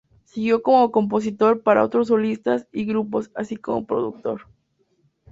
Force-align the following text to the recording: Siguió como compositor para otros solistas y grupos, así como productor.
Siguió 0.25 0.63
como 0.63 0.91
compositor 0.91 1.61
para 1.61 1.83
otros 1.83 2.07
solistas 2.07 2.67
y 2.73 2.85
grupos, 2.85 3.29
así 3.35 3.55
como 3.55 3.85
productor. 3.85 4.47